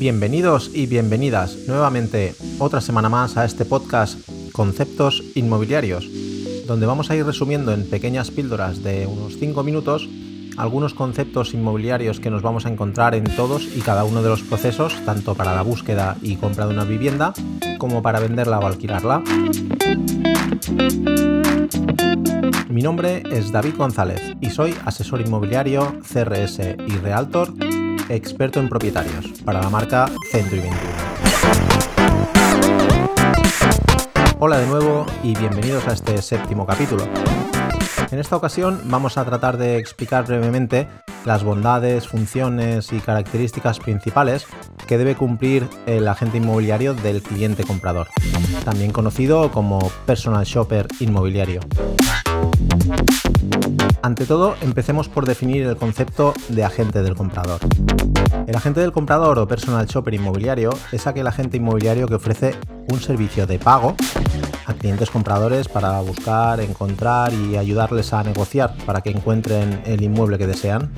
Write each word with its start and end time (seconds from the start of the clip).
Bienvenidos 0.00 0.70
y 0.72 0.86
bienvenidas 0.86 1.58
nuevamente 1.68 2.34
otra 2.58 2.80
semana 2.80 3.10
más 3.10 3.36
a 3.36 3.44
este 3.44 3.66
podcast 3.66 4.18
Conceptos 4.50 5.22
Inmobiliarios, 5.34 6.08
donde 6.66 6.86
vamos 6.86 7.10
a 7.10 7.16
ir 7.16 7.26
resumiendo 7.26 7.70
en 7.74 7.86
pequeñas 7.86 8.30
píldoras 8.30 8.82
de 8.82 9.06
unos 9.06 9.36
5 9.36 9.62
minutos 9.62 10.08
algunos 10.56 10.94
conceptos 10.94 11.52
inmobiliarios 11.52 12.18
que 12.18 12.30
nos 12.30 12.40
vamos 12.40 12.64
a 12.64 12.70
encontrar 12.70 13.14
en 13.14 13.24
todos 13.36 13.68
y 13.76 13.82
cada 13.82 14.04
uno 14.04 14.22
de 14.22 14.30
los 14.30 14.40
procesos, 14.40 14.94
tanto 15.04 15.34
para 15.34 15.54
la 15.54 15.60
búsqueda 15.60 16.16
y 16.22 16.36
compra 16.36 16.66
de 16.66 16.72
una 16.72 16.84
vivienda 16.84 17.34
como 17.76 18.00
para 18.00 18.20
venderla 18.20 18.58
o 18.58 18.66
alquilarla. 18.66 19.22
Mi 22.70 22.80
nombre 22.80 23.22
es 23.30 23.52
David 23.52 23.74
González 23.76 24.34
y 24.40 24.48
soy 24.48 24.74
asesor 24.86 25.20
inmobiliario, 25.20 25.94
CRS 26.10 26.76
y 26.86 26.92
Realtor, 27.02 27.52
experto 28.10 28.58
en 28.58 28.68
propietarios 28.68 29.26
para 29.44 29.62
la 29.62 29.70
marca 29.70 30.10
Century 30.30 30.60
21. 30.60 30.80
Hola 34.40 34.58
de 34.58 34.66
nuevo 34.66 35.06
y 35.22 35.36
bienvenidos 35.36 35.86
a 35.86 35.92
este 35.92 36.20
séptimo 36.20 36.66
capítulo. 36.66 37.06
En 38.10 38.18
esta 38.18 38.36
ocasión 38.36 38.80
vamos 38.86 39.16
a 39.16 39.24
tratar 39.24 39.56
de 39.58 39.78
explicar 39.78 40.26
brevemente 40.26 40.88
las 41.24 41.44
bondades, 41.44 42.08
funciones 42.08 42.92
y 42.92 42.98
características 42.98 43.78
principales 43.78 44.46
que 44.88 44.98
debe 44.98 45.14
cumplir 45.14 45.68
el 45.86 46.08
agente 46.08 46.38
inmobiliario 46.38 46.94
del 46.94 47.22
cliente 47.22 47.62
comprador, 47.62 48.08
también 48.64 48.90
conocido 48.90 49.52
como 49.52 49.78
personal 50.06 50.44
shopper 50.44 50.88
inmobiliario. 50.98 51.60
Ante 54.02 54.24
todo, 54.24 54.56
empecemos 54.62 55.10
por 55.10 55.26
definir 55.26 55.66
el 55.66 55.76
concepto 55.76 56.32
de 56.48 56.64
agente 56.64 57.02
del 57.02 57.14
comprador. 57.14 57.60
El 58.46 58.56
agente 58.56 58.80
del 58.80 58.92
comprador 58.92 59.38
o 59.38 59.46
personal 59.46 59.86
shopper 59.86 60.14
inmobiliario 60.14 60.70
es 60.90 61.06
aquel 61.06 61.26
agente 61.26 61.58
inmobiliario 61.58 62.08
que 62.08 62.14
ofrece 62.14 62.54
un 62.88 62.98
servicio 62.98 63.46
de 63.46 63.58
pago 63.58 63.94
a 64.64 64.72
clientes 64.72 65.10
compradores 65.10 65.68
para 65.68 66.00
buscar, 66.00 66.60
encontrar 66.60 67.34
y 67.34 67.58
ayudarles 67.58 68.14
a 68.14 68.22
negociar 68.22 68.74
para 68.86 69.02
que 69.02 69.10
encuentren 69.10 69.82
el 69.84 70.02
inmueble 70.02 70.38
que 70.38 70.46
desean. 70.46 70.90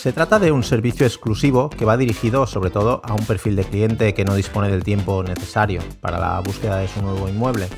Se 0.00 0.14
trata 0.14 0.38
de 0.38 0.50
un 0.50 0.64
servicio 0.64 1.04
exclusivo 1.04 1.68
que 1.68 1.84
va 1.84 1.98
dirigido 1.98 2.46
sobre 2.46 2.70
todo 2.70 3.02
a 3.04 3.12
un 3.12 3.26
perfil 3.26 3.54
de 3.54 3.64
cliente 3.64 4.14
que 4.14 4.24
no 4.24 4.34
dispone 4.34 4.70
del 4.70 4.82
tiempo 4.82 5.22
necesario 5.22 5.82
para 6.00 6.18
la 6.18 6.40
búsqueda 6.40 6.78
de 6.78 6.88
su 6.88 7.02
nuevo 7.02 7.28
inmueble. 7.28 7.68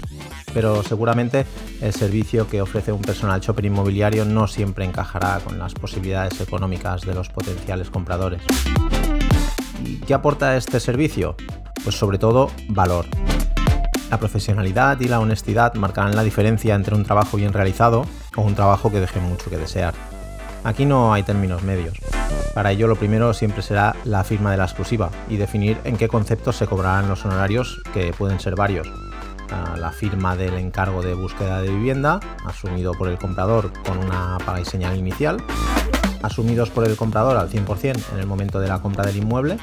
Pero 0.54 0.84
seguramente 0.84 1.46
el 1.80 1.92
servicio 1.92 2.48
que 2.48 2.62
ofrece 2.62 2.92
un 2.92 3.02
personal 3.02 3.40
shopper 3.40 3.64
inmobiliario 3.64 4.24
no 4.24 4.46
siempre 4.46 4.84
encajará 4.84 5.40
con 5.40 5.58
las 5.58 5.74
posibilidades 5.74 6.40
económicas 6.40 7.00
de 7.00 7.12
los 7.12 7.28
potenciales 7.28 7.90
compradores. 7.90 8.42
¿Y 9.84 9.96
qué 9.96 10.14
aporta 10.14 10.56
este 10.56 10.78
servicio? 10.78 11.34
Pues 11.82 11.96
sobre 11.96 12.18
todo 12.18 12.52
valor. 12.68 13.06
La 14.12 14.20
profesionalidad 14.20 15.00
y 15.00 15.08
la 15.08 15.18
honestidad 15.18 15.74
marcarán 15.74 16.14
la 16.14 16.22
diferencia 16.22 16.76
entre 16.76 16.94
un 16.94 17.02
trabajo 17.02 17.36
bien 17.36 17.52
realizado 17.52 18.06
o 18.36 18.42
un 18.42 18.54
trabajo 18.54 18.92
que 18.92 19.00
deje 19.00 19.18
mucho 19.18 19.50
que 19.50 19.58
desear. 19.58 20.21
Aquí 20.64 20.84
no 20.84 21.12
hay 21.12 21.22
términos 21.22 21.62
medios. 21.62 21.98
Para 22.54 22.70
ello 22.70 22.86
lo 22.86 22.96
primero 22.96 23.34
siempre 23.34 23.62
será 23.62 23.96
la 24.04 24.24
firma 24.24 24.50
de 24.50 24.58
la 24.58 24.64
exclusiva 24.64 25.10
y 25.28 25.36
definir 25.36 25.78
en 25.84 25.96
qué 25.96 26.08
conceptos 26.08 26.56
se 26.56 26.66
cobrarán 26.66 27.08
los 27.08 27.24
honorarios, 27.24 27.82
que 27.92 28.12
pueden 28.12 28.38
ser 28.40 28.54
varios. 28.54 28.88
La 29.76 29.90
firma 29.90 30.36
del 30.36 30.54
encargo 30.54 31.02
de 31.02 31.14
búsqueda 31.14 31.60
de 31.60 31.70
vivienda, 31.70 32.20
asumido 32.46 32.92
por 32.92 33.08
el 33.08 33.18
comprador 33.18 33.72
con 33.84 33.98
una 33.98 34.38
paga 34.44 34.60
y 34.60 34.64
señal 34.64 34.96
inicial, 34.96 35.42
asumidos 36.22 36.70
por 36.70 36.84
el 36.84 36.96
comprador 36.96 37.36
al 37.36 37.50
100% 37.50 38.12
en 38.12 38.18
el 38.18 38.26
momento 38.26 38.60
de 38.60 38.68
la 38.68 38.80
compra 38.80 39.04
del 39.04 39.16
inmueble, 39.16 39.58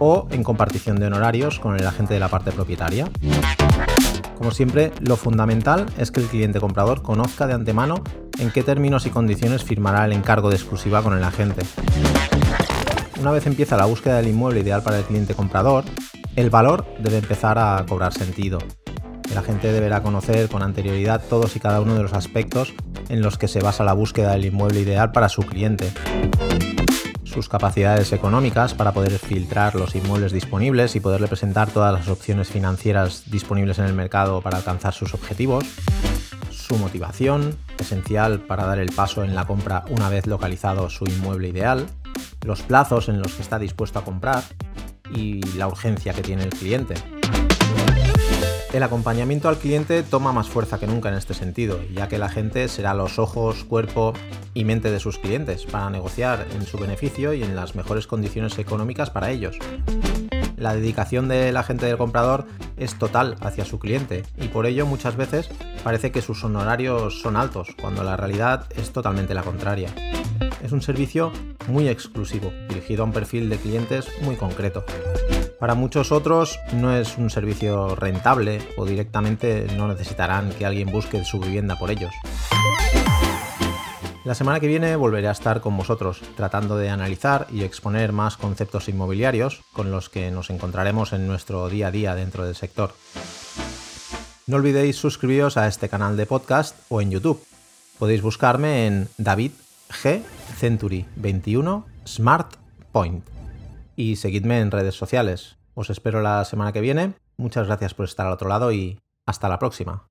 o 0.00 0.26
en 0.30 0.42
compartición 0.42 0.98
de 0.98 1.06
honorarios 1.06 1.60
con 1.60 1.76
el 1.76 1.86
agente 1.86 2.14
de 2.14 2.20
la 2.20 2.28
parte 2.28 2.50
propietaria. 2.52 3.08
Como 4.40 4.52
siempre, 4.52 4.90
lo 5.00 5.18
fundamental 5.18 5.84
es 5.98 6.10
que 6.10 6.20
el 6.20 6.26
cliente 6.26 6.60
comprador 6.60 7.02
conozca 7.02 7.46
de 7.46 7.52
antemano 7.52 8.02
en 8.38 8.50
qué 8.50 8.62
términos 8.62 9.04
y 9.04 9.10
condiciones 9.10 9.62
firmará 9.62 10.06
el 10.06 10.14
encargo 10.14 10.48
de 10.48 10.56
exclusiva 10.56 11.02
con 11.02 11.14
el 11.14 11.22
agente. 11.22 11.60
Una 13.20 13.32
vez 13.32 13.46
empieza 13.46 13.76
la 13.76 13.84
búsqueda 13.84 14.16
del 14.16 14.28
inmueble 14.28 14.60
ideal 14.60 14.82
para 14.82 14.96
el 14.96 15.04
cliente 15.04 15.34
comprador, 15.34 15.84
el 16.36 16.48
valor 16.48 16.86
debe 17.00 17.18
empezar 17.18 17.58
a 17.58 17.84
cobrar 17.86 18.14
sentido. 18.14 18.56
El 19.30 19.36
agente 19.36 19.72
deberá 19.72 20.02
conocer 20.02 20.48
con 20.48 20.62
anterioridad 20.62 21.22
todos 21.28 21.54
y 21.56 21.60
cada 21.60 21.82
uno 21.82 21.94
de 21.94 22.02
los 22.02 22.14
aspectos 22.14 22.72
en 23.10 23.20
los 23.20 23.36
que 23.36 23.46
se 23.46 23.60
basa 23.60 23.84
la 23.84 23.92
búsqueda 23.92 24.32
del 24.32 24.46
inmueble 24.46 24.80
ideal 24.80 25.12
para 25.12 25.28
su 25.28 25.42
cliente 25.42 25.92
sus 27.30 27.48
capacidades 27.48 28.12
económicas 28.12 28.74
para 28.74 28.92
poder 28.92 29.18
filtrar 29.18 29.76
los 29.76 29.94
inmuebles 29.94 30.32
disponibles 30.32 30.96
y 30.96 31.00
poderle 31.00 31.28
presentar 31.28 31.70
todas 31.70 31.92
las 31.92 32.08
opciones 32.08 32.48
financieras 32.48 33.30
disponibles 33.30 33.78
en 33.78 33.84
el 33.84 33.94
mercado 33.94 34.42
para 34.42 34.58
alcanzar 34.58 34.92
sus 34.92 35.14
objetivos, 35.14 35.64
su 36.50 36.76
motivación, 36.76 37.56
esencial 37.78 38.40
para 38.40 38.66
dar 38.66 38.80
el 38.80 38.92
paso 38.92 39.22
en 39.22 39.34
la 39.34 39.46
compra 39.46 39.84
una 39.90 40.08
vez 40.08 40.26
localizado 40.26 40.90
su 40.90 41.04
inmueble 41.04 41.48
ideal, 41.48 41.86
los 42.44 42.62
plazos 42.62 43.08
en 43.08 43.20
los 43.20 43.34
que 43.34 43.42
está 43.42 43.58
dispuesto 43.58 44.00
a 44.00 44.04
comprar 44.04 44.42
y 45.14 45.40
la 45.56 45.68
urgencia 45.68 46.12
que 46.12 46.22
tiene 46.22 46.42
el 46.42 46.50
cliente. 46.50 46.94
El 48.72 48.84
acompañamiento 48.84 49.48
al 49.48 49.58
cliente 49.58 50.04
toma 50.04 50.32
más 50.32 50.48
fuerza 50.48 50.78
que 50.78 50.86
nunca 50.86 51.08
en 51.08 51.16
este 51.16 51.34
sentido, 51.34 51.80
ya 51.92 52.08
que 52.08 52.18
la 52.18 52.28
gente 52.28 52.68
será 52.68 52.94
los 52.94 53.18
ojos, 53.18 53.64
cuerpo 53.64 54.12
y 54.54 54.64
mente 54.64 54.92
de 54.92 55.00
sus 55.00 55.18
clientes 55.18 55.66
para 55.66 55.90
negociar 55.90 56.46
en 56.54 56.64
su 56.64 56.78
beneficio 56.78 57.34
y 57.34 57.42
en 57.42 57.56
las 57.56 57.74
mejores 57.74 58.06
condiciones 58.06 58.56
económicas 58.60 59.10
para 59.10 59.30
ellos. 59.32 59.58
La 60.56 60.74
dedicación 60.74 61.26
del 61.26 61.56
agente 61.56 61.86
del 61.86 61.98
comprador 61.98 62.46
es 62.76 62.96
total 62.96 63.36
hacia 63.40 63.64
su 63.64 63.80
cliente 63.80 64.22
y 64.36 64.46
por 64.46 64.66
ello 64.66 64.86
muchas 64.86 65.16
veces 65.16 65.48
parece 65.82 66.12
que 66.12 66.22
sus 66.22 66.44
honorarios 66.44 67.20
son 67.20 67.36
altos, 67.36 67.74
cuando 67.80 68.04
la 68.04 68.16
realidad 68.16 68.66
es 68.76 68.92
totalmente 68.92 69.34
la 69.34 69.42
contraria. 69.42 69.88
Es 70.62 70.70
un 70.70 70.80
servicio 70.80 71.32
muy 71.66 71.88
exclusivo, 71.88 72.52
dirigido 72.68 73.02
a 73.02 73.06
un 73.06 73.12
perfil 73.12 73.48
de 73.48 73.56
clientes 73.56 74.06
muy 74.22 74.36
concreto. 74.36 74.84
Para 75.60 75.74
muchos 75.74 76.10
otros 76.10 76.58
no 76.72 76.96
es 76.96 77.18
un 77.18 77.28
servicio 77.28 77.94
rentable 77.94 78.62
o 78.78 78.86
directamente 78.86 79.66
no 79.76 79.88
necesitarán 79.88 80.48
que 80.54 80.64
alguien 80.64 80.90
busque 80.90 81.22
su 81.22 81.38
vivienda 81.38 81.76
por 81.76 81.90
ellos. 81.90 82.14
La 84.24 84.34
semana 84.34 84.58
que 84.58 84.66
viene 84.66 84.96
volveré 84.96 85.28
a 85.28 85.32
estar 85.32 85.60
con 85.60 85.76
vosotros 85.76 86.22
tratando 86.34 86.78
de 86.78 86.88
analizar 86.88 87.46
y 87.52 87.62
exponer 87.62 88.12
más 88.12 88.38
conceptos 88.38 88.88
inmobiliarios 88.88 89.60
con 89.74 89.90
los 89.90 90.08
que 90.08 90.30
nos 90.30 90.48
encontraremos 90.48 91.12
en 91.12 91.26
nuestro 91.26 91.68
día 91.68 91.88
a 91.88 91.90
día 91.90 92.14
dentro 92.14 92.46
del 92.46 92.56
sector. 92.56 92.94
No 94.46 94.56
olvidéis 94.56 94.96
suscribiros 94.96 95.58
a 95.58 95.68
este 95.68 95.90
canal 95.90 96.16
de 96.16 96.24
podcast 96.24 96.74
o 96.88 97.02
en 97.02 97.10
YouTube. 97.10 97.44
Podéis 97.98 98.22
buscarme 98.22 98.86
en 98.86 99.08
David 99.18 99.52
G 99.90 100.22
Century 100.58 101.04
21 101.16 101.84
Smart 102.06 102.54
Point 102.92 103.39
y 104.00 104.16
seguidme 104.16 104.60
en 104.60 104.70
redes 104.70 104.94
sociales. 104.94 105.58
Os 105.74 105.90
espero 105.90 106.22
la 106.22 106.44
semana 106.44 106.72
que 106.72 106.80
viene. 106.80 107.14
Muchas 107.36 107.66
gracias 107.66 107.94
por 107.94 108.06
estar 108.06 108.26
al 108.26 108.32
otro 108.32 108.48
lado 108.48 108.72
y 108.72 108.98
hasta 109.26 109.48
la 109.48 109.58
próxima. 109.58 110.09